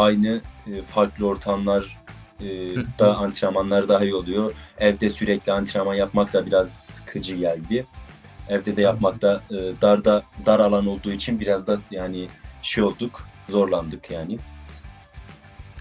[0.00, 2.00] aynı, eee, farklı ortamlar,
[2.40, 4.52] Hı da antrenmanlar daha iyi oluyor.
[4.78, 7.86] Evde sürekli antrenman yapmak da biraz sıkıcı geldi.
[8.48, 8.90] Evde de Hı hı.
[8.92, 9.42] yapmak da,
[10.46, 12.28] dar alan olduğu için biraz da yani
[12.62, 14.38] şey olduk, zorlandık yani.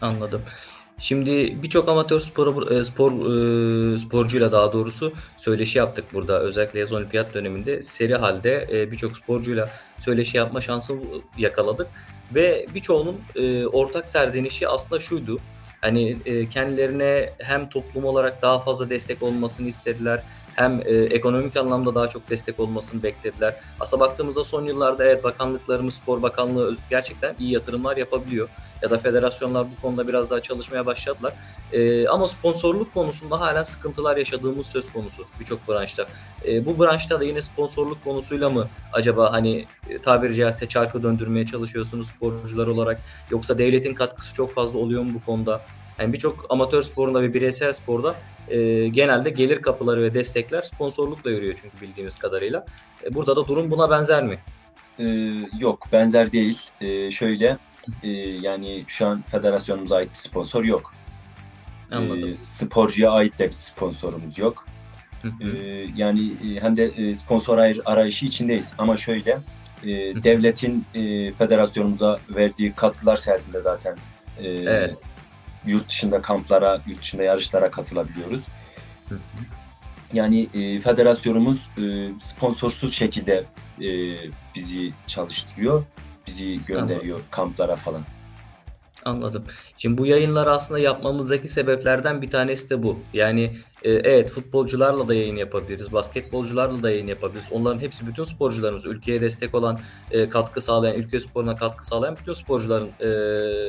[0.01, 0.41] Anladım.
[0.99, 3.11] Şimdi birçok amatör sporu eee, spor,
[3.91, 6.39] eee, sporcuyla daha doğrusu söyleşi yaptık burada.
[6.41, 10.93] Özellikle yaz olimpiyat döneminde seri hâlde, eee, birçok sporcuyla söyleşi yapma şansı,
[11.37, 11.87] yakaladık
[12.35, 13.21] ve birçoğunun,
[13.73, 15.37] ortak serzenişi aslında şuydu:
[15.81, 16.17] Hani,
[16.49, 20.23] kendilerine hem toplum olarak daha fazla destek olmasını istediler
[20.59, 23.55] hem, eee, ekonomik anlamda daha çok destek olmasını beklediler.
[23.79, 28.49] Aslında baktığımızda son yıllarda evet, bakanlıklarımız, Spor Bakanlığı gerçekten iyi yatırımlar yapabiliyor
[28.81, 31.33] ya da federasyonlar bu konuda biraz daha çalışmaya başladılar.
[31.73, 36.07] Eee, ama sponsorluk konusunda hâlen sıkıntılar yaşadığımız söz konusu birçok branşta.
[36.45, 41.45] Eee, bu branşta da yine sponsorluk konusuyla mı acaba, hani, eee, tabiri caizse çarkı döndürmeye
[41.45, 45.61] çalışıyorsunuz sporcular olarak yoksa devletin katkısı çok fazla oluyor mu bu konuda?
[45.99, 48.15] Hani, birçok amatör sporunda ve bireysel sporda,
[48.49, 52.65] eee, genelde gelir kapıları ve destekler sponsorlukla yürüyor çünkü bildiğimiz kadarıyla.
[53.03, 54.39] Eee, burada da durum buna benzer mi?
[54.99, 56.59] Eee, yok, benzer değil.
[56.81, 57.57] Eee, şöyle,
[58.03, 60.93] eee, yani şu an federasyonumuza ait bir sponsor yok.
[61.91, 62.27] Anladım.
[62.27, 64.65] Eee, sporcuya ait de bir sponsorumuz yok.
[65.21, 65.57] Hı hı.
[65.57, 69.41] Eee, yani, eee, hem de, eee, sponsor ayr arayışı içindeyiz ama şöyle, hı.
[70.23, 73.95] devletin, eee, federasyonumuza verdiği katkılar sayesinde zaten,
[74.41, 74.97] eee, Evet.
[75.65, 78.41] Yurt dışında kamplara, yurt dışında yarışlara katılabiliyoruz.
[79.09, 79.19] Hı hı.
[80.13, 83.45] Yani, eee, federasyonumuz, eee, sponsorsuz şekilde,
[83.79, 84.17] eee,
[84.55, 85.83] bizi çalıştırıyor,
[86.27, 86.65] bizi Anladım.
[86.67, 88.01] gönderiyor kamplara falan.
[89.05, 89.43] Anladım.
[89.77, 92.99] Şimdi bu yayınları aslında yapmamızdaki sebeplerden bir tanesi de bu.
[93.13, 93.41] Yani,
[93.83, 97.47] eee, evet, futbolcularla da yayın yapabiliriz, basketbolcularla da yayın yapabiliriz.
[97.51, 99.79] Onların hepsi bütün sporcularımız, ülkeye destek olan,
[100.11, 103.07] eee, katkı sağlayan, ülke sporuna katkı sağlayan bütün sporcuların, eee,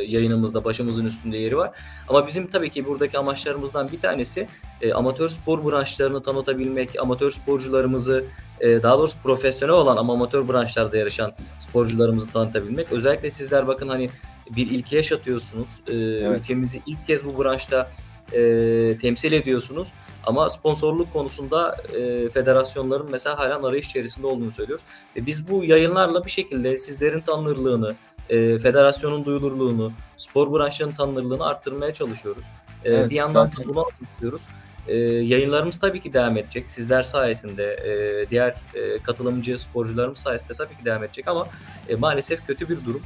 [0.07, 1.71] yayınımızda başımızın üstünde yeri var.
[2.09, 4.49] Ama bizim tabii ki buradaki amaçlarımızdan bir tanesi,
[4.83, 8.25] eee, amatör spor branşlarını tanıtabilmek, amatör sporcularımızı,
[8.61, 12.93] eee, daha doğrusu profesyonel olan ama amatör branşlarda yarışan sporcularımızı tanıtabilmek.
[12.93, 14.11] Özellikle sizler bakın, hani,
[14.57, 15.69] bir ilki yaşatıyorsunuz.
[15.89, 16.41] Eee, Evet.
[16.41, 17.91] ülkemizi ilk kez bu branşta,
[18.33, 19.89] eee, temsil ediyorsunuz
[20.25, 24.85] ama sponsorluk konusunda, eee, federasyonların mesela hâlen arayış içerisinde olduğunu söylüyoruz.
[25.17, 27.95] E, biz bu yayınlarla bir şekilde sizlerin tanınırlığını,
[28.31, 32.45] eee, federasyonun duyulurluğunu, spor branşlarının tanınırlığını arttırmaya çalışıyoruz.
[32.85, 34.43] Eee, Evet, bir yandan da zaten bunu amaçlıyoruz.
[34.89, 36.71] Eee, yayınlarımız tabii ki devam edecek.
[36.71, 41.47] Sizler sayesinde, eee, diğer, eee, katılımcı sporcularımız sayesinde tabii ki devam edecek ama,
[41.89, 43.03] eee, maalesef kötü bir durum.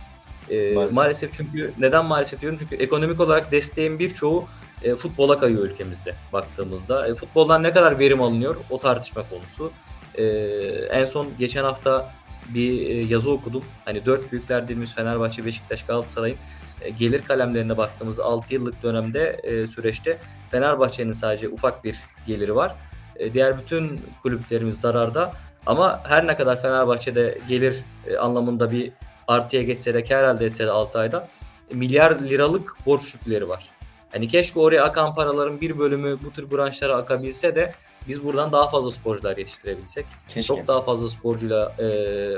[0.50, 0.94] Eee, Maalesef.
[0.96, 2.58] maalesef çünkü neden maalesef diyorum?
[2.60, 4.44] Çünkü ekonomik olarak desteğin birçoğu,
[4.84, 7.08] eee, futbola kayıyor ülkemizde baktığımızda.
[7.08, 9.72] E, futboldan ne kadar verim alınıyor o tartışma konusu.
[10.18, 12.12] Eee, en son geçen hafta
[12.48, 13.64] bir, eee, yazı okudum.
[13.84, 16.36] Hani 4 büyükler dediğimiz Fenerbahçe, Beşiktaş, Galatasaray'ın,
[16.82, 20.18] eee, gelir kalemlerine baktığımızda 6 yıllık dönemde, eee, süreçte
[20.50, 22.74] Fenerbahçe'nin sadece ufak bir geliri var.
[23.18, 25.32] Eee, diğer bütün kulüplerimiz zararda
[25.66, 27.76] ama her ne kadar Fenerbahçe'de gelir,
[28.06, 28.92] eee, anlamında bir
[29.28, 31.28] artıya geçse de kâr elde etse de 6 ayda
[31.72, 33.64] milyar liralık borç yükleri var.
[34.12, 37.72] Hani keşke oraya akan paraların bir bölümü bu tür branşlara akabilse de
[38.08, 40.42] biz buradan daha fazla sporcular yetiştirebilsek, Keşke.
[40.42, 42.36] çok daha fazla sporcuyla, eee,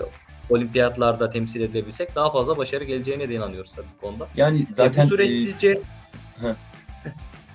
[0.51, 4.29] olimpiyatlarda temsil edilebilsek daha fazla başarı geleceğine de inanıyoruz tabii bu konuda.
[4.37, 5.81] Yani E, zaten, bu süreç eee sizce
[6.41, 6.55] Heh.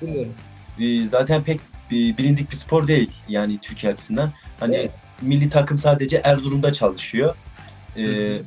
[0.01, 0.33] Dinliyorum.
[0.79, 1.59] Eee, zaten pek,
[1.91, 4.31] eee, bilindik bir spor değil yani Türkiye açısından.
[4.59, 4.91] Hani Evet.
[5.21, 7.35] millî takım sadece Erzurum'da çalışıyor.
[7.95, 8.41] Hı hı.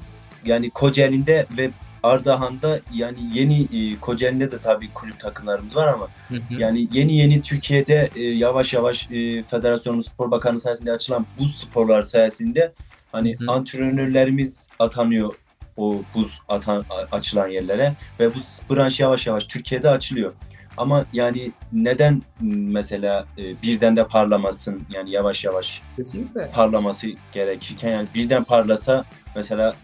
[0.46, 1.70] Yani Kocaeli'nde ve
[2.02, 6.54] Ardahan'da yani yeni, eee, Kocaeli'nde de tabii kulüp takımlarımız var ama Hı hı.
[6.59, 12.02] yani yeni yeni Türkiye'de, eee, yavaş yavaş, eee, federasyonumuz, spor bakanlığı sayesinde açılan buz sporlar
[12.02, 12.72] sayesinde
[13.12, 13.50] hani Hı hı.
[13.50, 15.35] antrenörlerimiz atanıyor
[15.76, 18.38] o buz atan açılan yerlere ve bu
[18.74, 20.33] branş yavaş yavaş Türkiye'de açılıyor.
[20.76, 26.50] Ama yani neden, mesela, eee, birden de parlamasın yani yavaş yavaş Kesinlikle.
[26.54, 29.04] parlaması gerekirken yani birden parlasa
[29.37, 29.74] mesela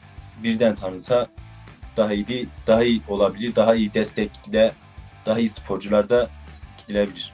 [0.42, 1.26] birden tanınsa
[1.96, 4.72] daha iyi değil daha iyi olabilir, daha iyi destekle
[5.26, 6.30] daha iyi sporcularda
[6.78, 7.32] gidilebilir.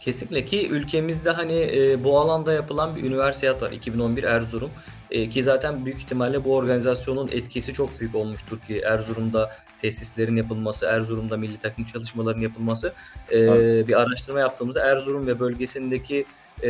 [0.00, 4.70] Kesinlikle ki ülkemizde, hani, eee, bu alanda yapılan bir üniversiyat var 2011 Erzurum.
[5.10, 10.86] Eee, ki zaten büyük ihtimalle bu organizasyonun etkisi çok büyük olmuştur ki Erzurum'da tesislerin yapılması,
[10.86, 12.92] Erzurum'da millî takım çalışmalarının yapılması.
[13.30, 13.88] Tabii.
[13.88, 16.24] bir araştırma yaptığımızda Erzurum ve bölgesindeki,
[16.62, 16.68] eee,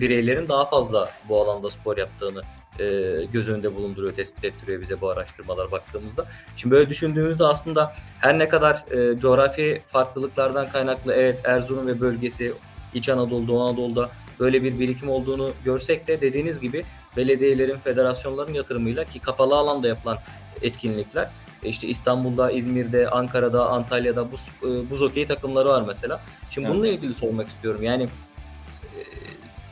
[0.00, 2.42] bireylerin daha fazla bu alanda spor yaptığını,
[2.78, 6.26] eee, göz önünde bulunduruyor, tespit ettiriyor bize bu araştırmalar baktığımızda.
[6.56, 12.52] Şimdi böyle düşündüğümüzde aslında her ne kadar, eee, coğrafi farklılıklardan kaynaklı evet Erzurum ve bölgesi,
[12.94, 16.84] İç Anadolu, Doğu Anadolu'da böyle bir birikim olduğunu görsek de dediğiniz gibi
[17.16, 20.18] belediyelerin, federasyonların yatırımıyla ki kapalı alanda yapılan
[20.62, 21.30] etkinlikler,
[21.62, 26.20] e, işte İstanbul'da, İzmir'de, Ankara'da, Antalya'da buz eee, buz hokeyi takımları var mesela.
[26.50, 26.74] Şimdi Evet.
[26.74, 27.82] bununla ilgili sormak istiyorum.
[27.82, 28.08] Yani,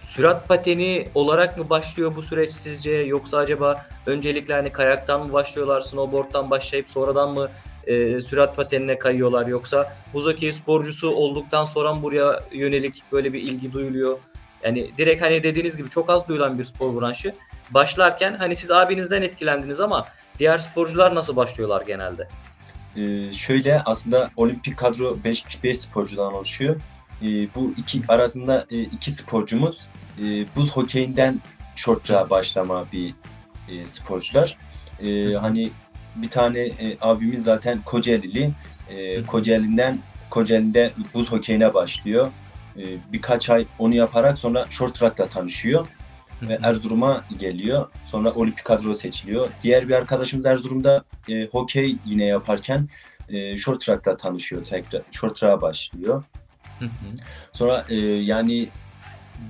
[0.09, 5.81] sürat pateni olarak mı başlıyor bu süreç sizce yoksa acaba öncelikle, hani, kayaktan mı başlıyorlar,
[5.81, 7.49] snowboard'dan başlayıp sonradan mı,
[7.87, 13.43] eee, sürat patenine kayıyorlar yoksa buz hokeyi sporcusu olduktan sonra mı buraya yönelik böyle bir
[13.43, 14.19] ilgi duyuluyor?
[14.65, 17.33] Yani direkt, hani, dediğiniz gibi çok az duyulan bir spor branşı.
[17.71, 20.07] Başlarken, hani, siz abinizden etkilendiniz ama
[20.39, 22.29] diğer sporcular nasıl başlıyorlar genelde?
[22.97, 26.77] Eee, şöyle aslında olimpik kadro 5 kişi 5 sporcudan oluşuyor.
[27.23, 29.87] Eee, bu 2 arasında, eee, 2 sporcumuz,
[30.19, 31.41] eee, buz hokeyinden
[31.77, 33.15] short track'a başlama bir,
[33.69, 34.57] eee, sporcular.
[35.01, 35.37] Hı.
[35.39, 35.71] hani
[36.17, 38.51] bir tane, eee, abimiz zaten Kocaelili.
[38.89, 39.27] Hı.
[39.27, 39.99] Kocaeli'nden
[40.31, 42.31] Kocaeli'nde buz hokeyine başlıyor.
[42.77, 45.87] Eee, birkaç ay onu yaparak sonra short track'la tanışıyor
[46.43, 46.59] ve.
[46.63, 47.89] Erzurum'a geliyor.
[48.05, 49.49] Sonra olimpik kadroya seçiliyor.
[49.63, 52.89] Diğer bir arkadaşımız Erzurum'da, eee, hokey yine yaparken,
[53.29, 55.03] eee, short track'la tanışıyor tekrar.
[55.11, 56.25] Short track'a başlıyor.
[56.79, 56.91] Hı hı.
[57.53, 58.69] Sonra, eee, yani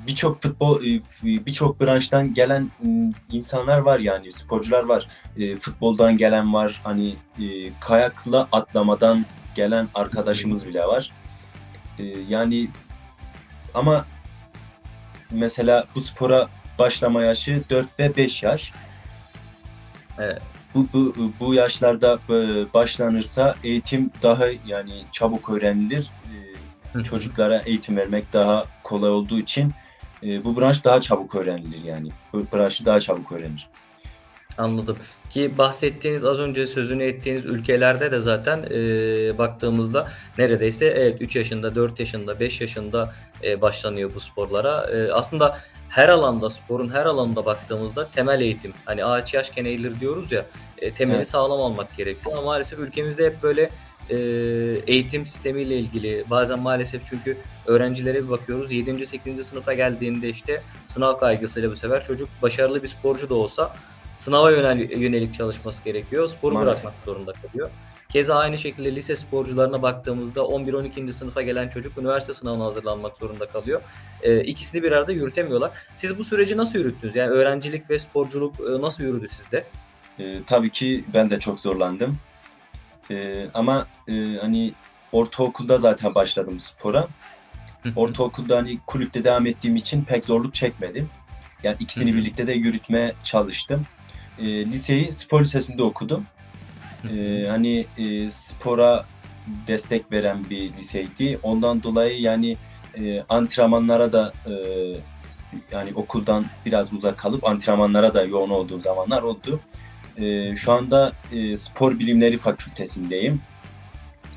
[0.06, 5.08] birçok futbol, f birçok branştan gelen, ımm, insanlar var yani sporcular var.
[5.36, 11.10] Eee, futboldan gelen var, hani, eee, kayakla atlamadan gelen arkadaşımız bile var.
[11.98, 12.68] Eee, yani
[13.74, 14.06] ama
[15.30, 18.72] mesela bu spora başlama yaşı 4 ve 5 yaş.
[20.18, 20.42] Evet.
[20.74, 26.10] Bu bu bu yaşlarda, eee, başlanırsa eğitim daha yani çabuk öğrenilir.
[26.34, 26.47] Eee,
[26.98, 29.72] Hı çocuklara eğitim vermek daha kolay olduğu için,
[30.22, 32.08] eee, bu branş daha çabuk öğrenilir yani.
[32.32, 33.68] Bu branşı daha çabuk öğrenir.
[34.58, 34.96] Anladım.
[35.30, 40.08] Ki bahsettiğiniz, az önce sözünü ettiğiniz ülkelerde de zaten, eee, baktığımızda
[40.38, 44.90] neredeyse evet 3 yaşında, 4 yaşında, 5 yaşında, eee, başlanıyor bu sporlara.
[44.92, 45.58] Eee, aslında
[45.88, 50.44] her alanda, sporun her alanında baktığımızda temel eğitim, hani ağaç yaşken eğilir diyoruz ya,
[50.82, 51.28] eee, temeli Evet.
[51.28, 53.70] sağlam olmak gerekiyor ama maalesef ülkemizde hep böyle,
[54.10, 54.16] eee,
[54.86, 59.06] eğitim sistemiyle ilgili bazen maalesef çünkü öğrencilere bir bakıyoruz 7.
[59.06, 59.44] 8.
[59.44, 63.76] sınıfa geldiğinde işte sınav kaygısıyla bu sefer çocuk başarılı bir sporcu da olsa
[64.16, 66.28] sınava yönel yönelik çalışması gerekiyor.
[66.28, 66.84] Sporu Maalesef.
[66.84, 67.70] bırakmak zorunda kalıyor.
[68.08, 71.12] Keza aynı şekilde lise sporcularına baktığımızda 11-12.
[71.12, 73.80] sınıfa gelen çocuk üniversite sınavına hazırlanmak zorunda kalıyor.
[74.24, 75.70] Eee, ikisini bir arada yürütemiyorlar.
[75.96, 77.16] Siz bu süreci nasıl yürüttünüz?
[77.16, 79.64] Yani öğrencilik ve sporculuk, ııı, nasıl yürüdü sizde?
[80.18, 82.16] Eee, tabii ki ben de çok zorlandım.
[83.10, 84.72] Eee, ama, eee, hani
[85.12, 87.08] ortaokulda zaten başladım spora.
[87.96, 91.08] Ortaokulda, hani, kulüpte devam ettiğim için pek zorluk çekmedim.
[91.62, 93.82] Yani ikisini birlikte de yürütmeye çalıştım.
[94.38, 96.26] Eee, liseyi spor lisesinde okudum.
[97.12, 99.04] Eee, hani, eee, spora
[99.66, 101.38] destek veren bir liseydi.
[101.42, 102.56] Ondan dolayı, yani,
[102.96, 104.96] eee, antrenmanlara da, eee,
[105.72, 109.60] yani okuldan biraz uzak kalıp antrenmanlara da yoğun olduğum zamanlar oldu.
[110.18, 113.40] Eee, şu anda, eee, Spor Bilimleri Fakültesindeyim.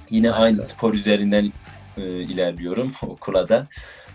[0.10, 0.64] Yine aynı Harika.
[0.64, 1.52] spor üzerinden,
[1.98, 3.68] eee, ilerliyorum okula da.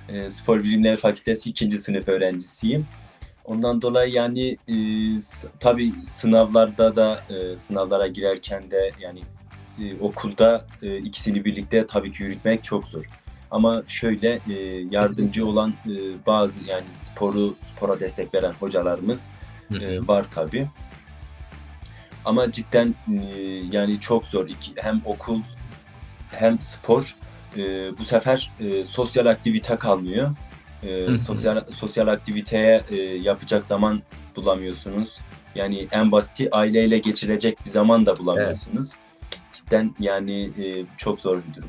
[0.09, 1.79] Eee, Spor Bilimleri Fakültesi 2.
[1.79, 2.87] sınıf öğrencisiyim.
[3.45, 4.57] Ondan dolayı, yani,
[5.21, 9.21] s tabii sınavlarda da, eee, sınavlara girerken de, yani,
[9.79, 13.03] eee, okulda, eee, ikisini birlikte tabii ki yürütmek çok zor.
[13.51, 14.57] Ama şöyle, eee,
[14.91, 15.45] yardımcı Kesinlikle.
[15.45, 19.31] olan, eee, bazı, yani, sporu spora destek veren hocalarımız,
[19.73, 20.09] hı.
[20.09, 20.67] var tabii.
[22.27, 24.49] Ama cidden, eee, yani çok zor.
[24.49, 25.41] İki hem okul
[26.31, 27.15] hem spor.
[27.57, 30.31] Eee, bu sefer, eee, sosyal aktivite kalmıyor.
[31.07, 31.19] Hı.
[31.19, 34.03] sosyal sosyal aktiviteye, eee, yapacak zaman
[34.37, 35.19] bulamıyorsunuz.
[35.55, 38.21] Yani en basiti aileyle geçirecek bir zaman da Evet.
[38.21, 38.93] bulamıyorsunuz.
[39.53, 41.69] Cidden, yani, eee, çok zor bir durum.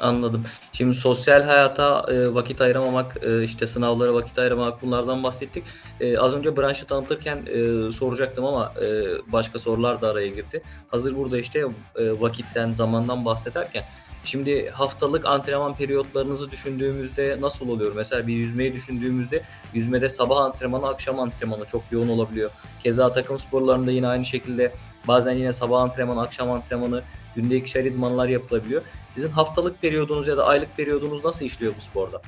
[0.00, 0.44] Anladım.
[0.72, 5.64] Şimdi sosyal hayata, eee, vakit ayıramamak, eee, işte sınavlara vakit ayıramamak bunlardan bahsettik.
[6.00, 10.62] Eee, az önce branşı tanıtırken, eee, soracaktım ama, eee, başka sorular da araya girdi.
[10.88, 11.64] Hazır burada işte,
[11.98, 13.84] eee, vakitten, zamandan bahsederken
[14.24, 17.92] şimdi haftalık antrenman periyotlarınızı düşündüğümüzde nasıl oluyor?
[17.96, 19.42] Mesela bir yüzmeyi düşündüğümüzde
[19.74, 22.50] yüzmede sabah antrenmanı, akşam antrenmanı çok yoğun olabiliyor.
[22.82, 24.72] Keza takım sporlarında yine aynı şekilde
[25.08, 27.02] bazen yine sabah antrenmanı, akşam antrenmanı,
[27.38, 28.82] günde 2'şer idmanlar yapılabiliyor.
[29.10, 32.22] Sizin haftalık periyodunuz ya da aylık periyodunuz nasıl işliyor bu sporda?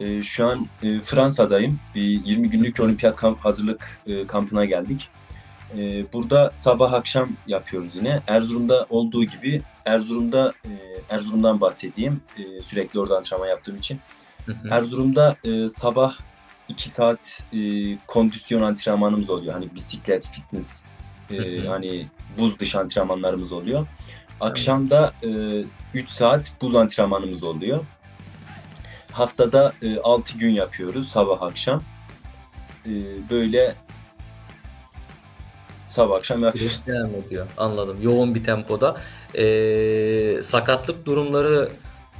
[0.00, 1.80] Eee, şu an, eee, Fransa'dayım.
[1.94, 5.08] Bir 20 günlük olimpiyat kamp hazırlık, eee, kampına geldik.
[5.76, 8.22] Eee, burada sabah akşam yapıyoruz yine.
[8.26, 14.00] Erzurum'da olduğu gibi Erzurum'da, eee, Erzurum'dan bahsedeyim, eee, sürekli orada antrenman yaptığım için.
[14.46, 14.68] Hı hı.
[14.70, 16.14] Erzurum'da, eee, sabah
[16.68, 19.52] 2 saat, eee, kondisyon antrenmanımız oluyor.
[19.52, 20.82] Hani bisiklet, fitness,
[21.28, 21.68] Hı eee, hı.
[21.68, 22.06] hani
[22.38, 23.86] buz dışı antrenmanlarımız oluyor.
[24.40, 27.84] Akşam da, eee, 3 saat buz antrenmanımız oluyor.
[29.12, 31.82] Haftada, eee, 6 gün yapıyoruz sabah akşam.
[32.86, 32.92] Eee,
[33.30, 33.74] böyle
[35.88, 36.88] sabah akşam yapıyoruz.
[36.88, 37.46] Devam ediyor.
[37.56, 37.96] Anladım.
[38.02, 38.96] Yoğun bir tempoda.
[39.34, 41.70] Eee, sakatlık durumları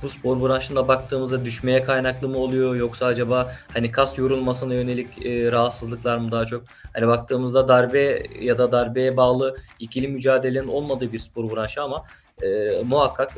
[0.02, 5.52] bu spor branşında baktığımızda düşmeye kaynaklı mı oluyor yoksa acaba, hani, kas yorulmasına yönelik, eee,
[5.52, 6.64] rahatsızlıklar mı daha çok?
[6.94, 12.04] Hani, baktığımızda darbe ya da darbeye bağlı ikili mücadelenin olmadığı bir spor branşı ama,
[12.42, 13.32] eee, muhakkak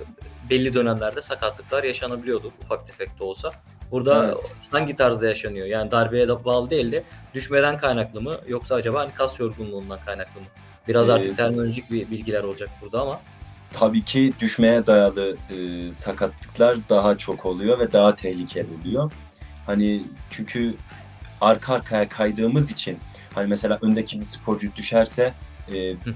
[0.51, 3.51] belli dönemlerde sakatlıklar yaşanabiliyordur ufak tefek de olsa.
[3.91, 4.57] Burada Evet.
[4.71, 5.67] hangi tarzda yaşanıyor?
[5.67, 10.41] Yani darbeye de bağlı değil de düşmeden kaynaklı mı yoksa acaba, hani, kas yorgunluğundan kaynaklı
[10.41, 10.47] mı?
[10.89, 13.21] Biraz Eee artık terminolojik bir bilgiler olacak burada ama.
[13.79, 19.13] Tabii ki düşmeye dayalı, eee, sakatlıklar daha çok oluyor ve daha tehlikeli oluyor.
[19.67, 20.75] Hani, çünkü
[21.41, 22.99] arka arkaya kaydığımız için,
[23.35, 25.35] hani, mesela öndeki bir sporcu düşerse,
[25.71, 26.15] Hı hı.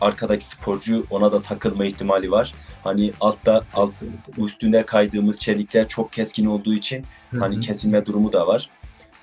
[0.00, 2.54] arkadaki sporcu ona da takılma ihtimali var.
[2.84, 4.02] Hani, altta alt
[4.38, 8.70] üstünde kaydığımız çelikler çok keskin olduğu için, Hı hani, kesilme durumu da var.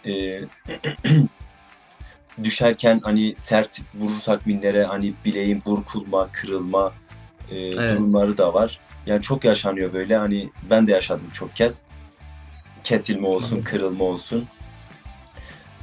[0.06, 0.46] Eee,
[2.44, 6.94] düşerken, hani, sert vurursak mindere, hani, bileğin burkulma, kırılma,
[7.52, 7.98] eee, Evet.
[8.00, 8.80] durumları da var.
[9.06, 10.18] Yani çok yaşanıyor böyle.
[10.18, 11.84] Hani, ben de yaşadım çok kez.
[12.84, 14.46] Kesilme olsun, kırılma olsun.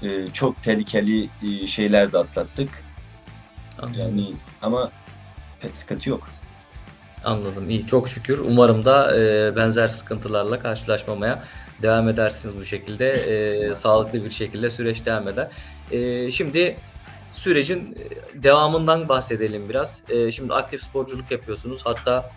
[0.03, 2.85] Eee, çok tehlikeli, iii, şeyler de atlattık.
[3.79, 4.01] Anladım.
[4.01, 4.90] Yani ama
[5.61, 6.29] pek sıkıntı yok.
[7.25, 7.87] Anladım, iyi.
[7.87, 8.38] Çok şükür.
[8.38, 11.42] Umarım da, eee, benzer sıkıntılarla karşılaşmamaya
[11.83, 13.07] devam edersiniz bu şekilde.
[13.12, 13.79] Evet.
[13.79, 15.48] sağlıklı bir şekilde süreç devam eder.
[15.90, 16.77] Eee, şimdi
[17.33, 18.09] sürecin, eee,
[18.42, 20.03] devamından bahsedelim biraz.
[20.09, 21.81] Eee, şimdi aktif sporculuk yapıyorsunuz.
[21.87, 22.31] Hatta,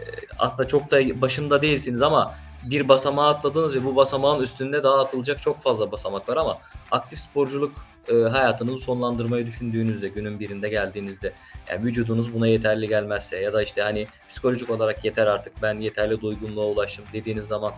[0.00, 0.06] eee,
[0.38, 5.42] aslında çok da başında değilsiniz ama bir basamağı atladınız ve bu basamağın üstünde daha atılacak
[5.42, 6.56] çok fazla basamak var ama
[6.90, 7.72] aktif sporculuk
[8.08, 11.32] e, hayatınızı sonlandırmayı düşündüğünüzde günün birinde geldiğinizde
[11.68, 16.20] yani vücudunuz buna yeterli gelmezse ya da işte hani psikolojik olarak yeter artık ben yeterli
[16.22, 17.72] doygunluğa ulaştım dediğiniz zaman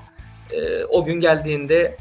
[0.51, 1.97] e, o gün geldiğinde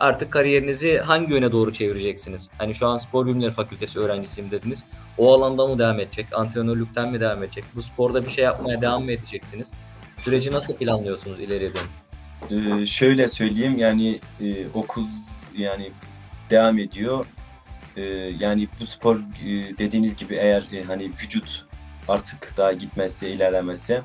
[0.00, 2.50] artık kariyerinizi hangi yöne doğru çevireceksiniz?
[2.58, 4.84] Hani şu an spor bilimleri fakültesi öğrencisiyim dediniz.
[5.18, 6.26] O alanda mı devam edecek?
[6.32, 7.64] Antrenörlükten mi devam edecek?
[7.74, 9.72] Bu sporda bir şey yapmaya devam mı edeceksiniz?
[10.16, 11.88] Süreci nasıl planlıyorsunuz ileriye dönük?
[12.50, 15.04] Ee, şöyle söyleyeyim yani e, okul
[15.56, 15.90] yani
[16.50, 17.26] devam ediyor.
[17.96, 18.02] Ee,
[18.40, 21.66] yani bu spor e, dediğiniz gibi eğer e, hani vücut
[22.08, 24.02] artık daha gitmezse ilerlemezse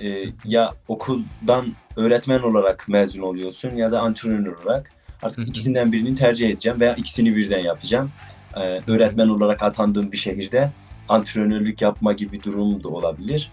[0.00, 6.50] e, ya okuldan öğretmen olarak mezun oluyorsun ya da antrenör olarak artık ikisinden birini tercih
[6.50, 8.10] edeceğim veya ikisini birden yapacağım.
[8.56, 10.70] Ee, öğretmen olarak atandığım bir şehirde
[11.08, 13.50] antrenörlük yapma gibi durum da olabilir.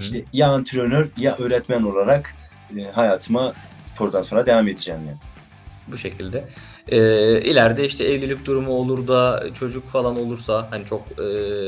[0.00, 2.34] İşte ya antrenör ya öğretmen olarak
[2.78, 5.18] e, hayatıma spordan sonra devam edeceğim yani.
[5.88, 6.44] Bu şekilde.
[6.88, 11.24] Ee, ileride işte evlilik durumu olur da çocuk falan olursa hani çok e,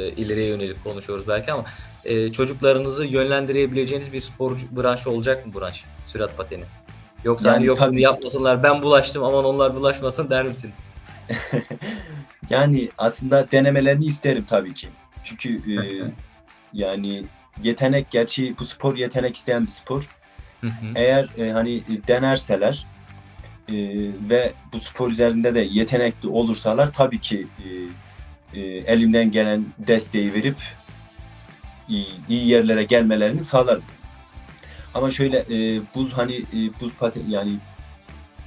[0.09, 1.65] ileriye yönelik konuşuyoruz belki ama
[2.05, 5.85] e, çocuklarınızı yönlendirebileceğiniz bir spor branşı olacak mı branş?
[6.07, 6.65] Sürat pateni.
[7.25, 10.79] Yoksa Yani hani yok tabii- yapmasınlar ben bulaştım aman onlar bulaşmasın der misiniz?
[12.51, 14.89] yani aslında denemelerini isterim tabii ki.
[15.25, 15.77] Çünkü e,
[16.73, 17.25] yani
[17.63, 20.09] yetenek gerçi bu spor yetenek isteyen bir spor.
[20.61, 20.73] Hı hı.
[20.95, 22.87] Eğer e, hani denerseler
[23.69, 23.75] e,
[24.31, 30.57] ve bu spor üzerinde de yetenekli olursalar tabii ki e, e, elimden gelen desteği verip
[31.89, 33.83] iyi, iyi yerlere gelmelerini sağlarım.
[34.95, 37.59] Ama şöyle e, buz hani e, buz paten yani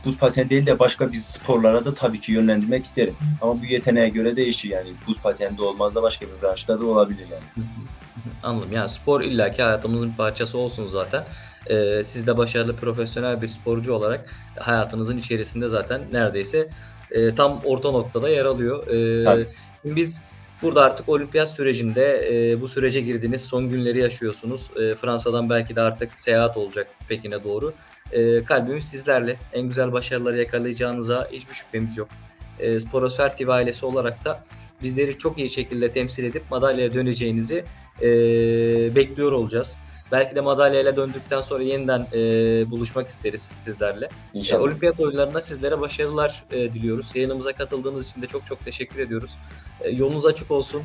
[0.06, 3.16] buz paten değil de başka bir sporlara da tabii ki yönlendirmek isterim.
[3.42, 7.26] Ama bu yeteneğe göre değişir yani buz patende olmaz da başka bir branşta da olabilir
[7.32, 7.68] yani.
[8.44, 8.72] Anladım.
[8.72, 11.24] Yani spor illaki hayatımızın bir parçası olsun zaten.
[11.70, 16.70] Ee, siz de başarılı profesyonel bir sporcu olarak hayatınızın içerisinde zaten neredeyse
[17.12, 18.88] e, tam orta noktada yer alıyor.
[18.88, 19.48] Ee, Tabii.
[19.84, 20.22] biz
[20.62, 24.70] burada artık olimpiyat sürecinde e, bu sürece girdiğiniz son günleri yaşıyorsunuz.
[24.76, 27.74] E, Fransa'dan belki de artık seyahat olacak Pekin'e doğru.
[28.12, 29.38] E, kalbimiz sizlerle.
[29.54, 32.10] En güzel başarıları yakalayacağınıza hiçbir şüphemiz yok.
[32.60, 34.43] E, Sporosfer TV ailesi olarak da
[34.84, 37.65] bizleri çok iyi şekilde temsil edip madalyaya döneceğinizi
[38.02, 38.06] e,
[38.96, 39.80] bekliyor olacağız.
[40.12, 42.20] Belki de madalyayla döndükten sonra yeniden e,
[42.72, 44.06] buluşmak isteriz sizlerle.
[44.06, 44.62] E, İnşallah.
[44.62, 47.15] olimpiyat oyunlarında sizlere başarılar e, diliyoruz.
[47.15, 49.36] Yayınımıza katıldığınız için de çok çok teşekkür ediyoruz.
[49.82, 50.84] E, yolunuz açık olsun.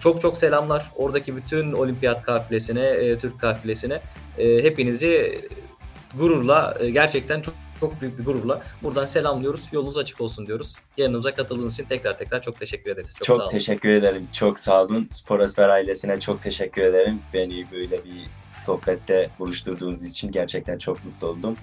[0.00, 4.00] Çok çok selamlar oradaki bütün olimpiyat kafilesine, e, Türk kafilesine.
[4.38, 5.40] E, hepinizi
[6.18, 9.68] gururla, e, gerçekten çok çok büyük bir gururla buradan selamlıyoruz.
[9.72, 10.76] Yolunuz açık olsun diyoruz.
[10.96, 13.14] Yayınımıza katıldığınız için tekrar tekrar çok teşekkür ederiz.
[13.14, 13.50] Çok, Çok, sağ olun.
[13.50, 14.28] teşekkür ederim.
[14.32, 15.08] Çok sağ olun.
[15.10, 17.20] Sporosfer ailesine çok teşekkür ederim.
[17.34, 18.26] Beni böyle bir
[18.58, 21.56] sohbette buluşturduğunuz için gerçekten çok mutlu oldum.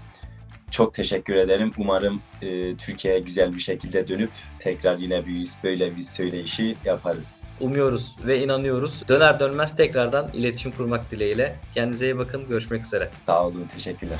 [0.71, 1.71] Çok teşekkür ederim.
[1.77, 7.39] Umarım e, Türkiye'ye güzel bir şekilde dönüp tekrar yine bir böyle bir söyleyişi yaparız.
[7.59, 9.03] Umuyoruz ve inanıyoruz.
[9.09, 11.55] Döner dönmez tekrardan iletişim kurmak dileğiyle.
[11.73, 12.47] Kendinize iyi bakın.
[12.49, 13.09] Görüşmek üzere.
[13.25, 13.67] Sağ olun.
[13.75, 14.19] Teşekkürler.